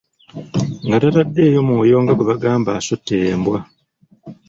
Nga 0.85 0.97
tataddeyo 1.03 1.59
mwoyo 1.67 1.97
nga 2.01 2.13
gwe 2.15 2.27
bagamba 2.29 2.69
asottera 2.79 3.27
embwa! 3.35 3.59